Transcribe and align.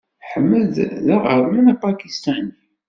Ahmed 0.35 0.75
d 1.05 1.07
aɣerman 1.15 1.71
apakistani. 1.73 2.53